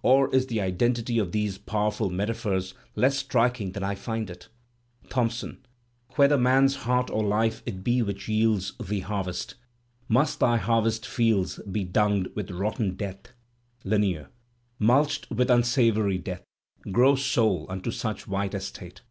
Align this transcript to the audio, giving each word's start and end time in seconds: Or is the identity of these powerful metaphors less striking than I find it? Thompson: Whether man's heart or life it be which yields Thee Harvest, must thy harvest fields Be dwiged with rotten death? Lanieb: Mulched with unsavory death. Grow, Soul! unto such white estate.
Or 0.00 0.34
is 0.34 0.46
the 0.46 0.62
identity 0.62 1.18
of 1.18 1.32
these 1.32 1.58
powerful 1.58 2.08
metaphors 2.08 2.72
less 2.94 3.18
striking 3.18 3.72
than 3.72 3.82
I 3.84 3.94
find 3.94 4.30
it? 4.30 4.48
Thompson: 5.10 5.66
Whether 6.14 6.38
man's 6.38 6.76
heart 6.76 7.10
or 7.10 7.22
life 7.22 7.62
it 7.66 7.84
be 7.84 8.00
which 8.00 8.26
yields 8.26 8.72
Thee 8.82 9.00
Harvest, 9.00 9.56
must 10.08 10.40
thy 10.40 10.56
harvest 10.56 11.04
fields 11.04 11.58
Be 11.70 11.84
dwiged 11.84 12.34
with 12.34 12.50
rotten 12.52 12.94
death? 12.94 13.34
Lanieb: 13.84 14.28
Mulched 14.78 15.28
with 15.30 15.50
unsavory 15.50 16.16
death. 16.16 16.42
Grow, 16.90 17.14
Soul! 17.14 17.66
unto 17.68 17.90
such 17.90 18.26
white 18.26 18.54
estate. 18.54 19.02